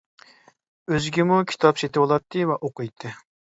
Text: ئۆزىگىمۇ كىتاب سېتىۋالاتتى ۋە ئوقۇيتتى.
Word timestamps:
ئۆزىگىمۇ 0.93 1.37
كىتاب 1.53 1.83
سېتىۋالاتتى 1.83 2.49
ۋە 2.55 2.59
ئوقۇيتتى. 2.71 3.15